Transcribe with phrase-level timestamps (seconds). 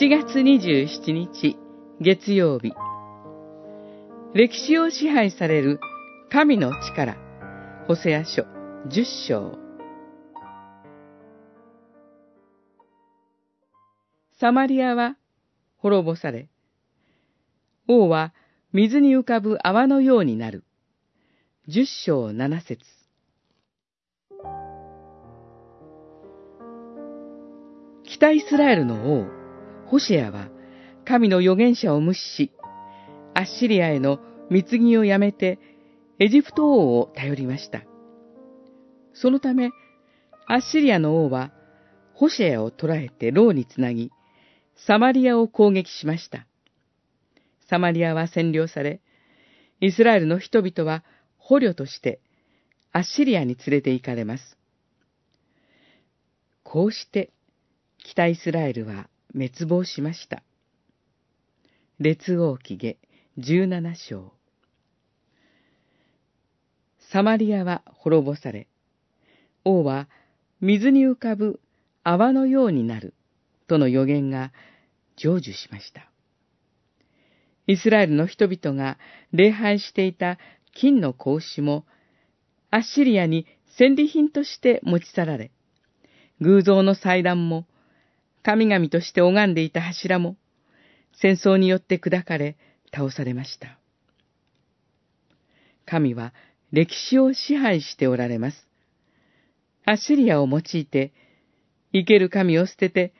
[0.00, 1.58] 7月27日
[2.00, 2.72] 月曜日。
[4.32, 5.78] 歴史を支配される
[6.32, 7.18] 神の力。
[7.86, 8.44] ホセア書
[8.88, 9.58] 10章。
[14.40, 15.18] サマリアは
[15.76, 16.48] 滅ぼされ
[17.86, 18.32] 王は
[18.72, 20.64] 水に浮かぶ泡のようになる。
[21.68, 22.86] 10章7節。
[28.04, 29.39] 北イスラエルの王
[29.90, 30.48] ホシェアは
[31.04, 32.52] 神の預言者を無視し、
[33.34, 35.58] アッシリアへの貢ぎをやめて
[36.20, 37.82] エジプト王を頼りました。
[39.12, 39.72] そのため、
[40.46, 41.50] アッシリアの王は
[42.14, 44.12] ホシェアを捕らえて牢につなぎ、
[44.86, 46.46] サマリアを攻撃しました。
[47.68, 49.00] サマリアは占領され、
[49.80, 51.02] イスラエルの人々は
[51.36, 52.20] 捕虜として
[52.92, 54.56] アッシリアに連れて行かれます。
[56.62, 57.32] こうして
[57.98, 60.42] 北イスラエルは滅亡しました。
[61.98, 62.96] 列王記下
[63.38, 64.32] 十七章。
[67.12, 68.66] サマリアは滅ぼされ、
[69.64, 70.08] 王は
[70.60, 71.60] 水に浮かぶ
[72.02, 73.14] 泡のようになる
[73.66, 74.52] との予言が
[75.16, 76.10] 成就しました。
[77.66, 78.98] イスラエルの人々が
[79.32, 80.38] 礼拝していた
[80.74, 81.84] 金の格子も、
[82.70, 83.46] アッシリアに
[83.78, 85.52] 戦利品として持ち去られ、
[86.40, 87.66] 偶像の祭壇も
[88.42, 90.36] 神々として拝んでいた柱も、
[91.12, 92.56] 戦争によって砕かれ、
[92.92, 93.78] 倒されました。
[95.86, 96.32] 神は
[96.72, 98.66] 歴史を支配しておられます。
[99.84, 101.12] アッシリアを用いて、
[101.92, 103.12] 生ける神を捨てて、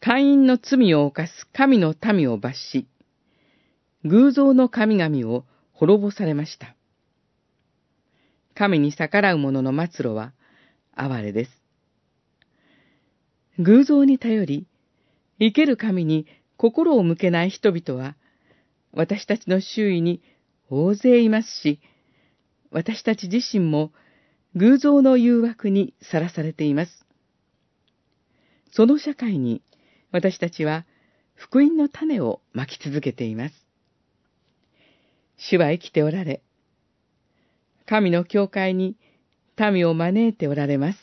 [0.00, 2.88] 会員の罪を犯す神の民を罰し、
[4.04, 6.74] 偶像の神々を滅ぼされました。
[8.54, 10.32] 神に逆らう者の末路は
[10.94, 11.61] 哀れです。
[13.58, 14.66] 偶像に頼り、
[15.38, 18.16] 生ける神に心を向けない人々は、
[18.92, 20.22] 私たちの周囲に
[20.70, 21.80] 大勢いますし、
[22.70, 23.92] 私たち自身も
[24.54, 27.06] 偶像の誘惑にさらされています。
[28.72, 29.62] その社会に
[30.12, 30.86] 私たちは
[31.34, 33.54] 福音の種をまき続けています。
[35.36, 36.42] 主は生きておられ、
[37.86, 38.96] 神の教会に
[39.58, 41.01] 民を招いておられます。